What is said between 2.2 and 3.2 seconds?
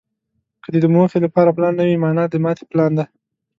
یې د ماتې پلان دی.